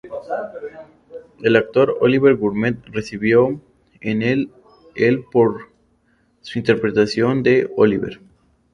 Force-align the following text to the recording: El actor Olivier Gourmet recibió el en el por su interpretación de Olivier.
El 1.43 1.55
actor 1.55 1.95
Olivier 1.99 2.33
Gourmet 2.35 2.75
recibió 2.85 3.61
el 3.99 4.21
en 4.49 4.49
el 4.95 5.23
por 5.31 5.69
su 6.41 6.57
interpretación 6.57 7.43
de 7.43 7.71
Olivier. 7.75 8.19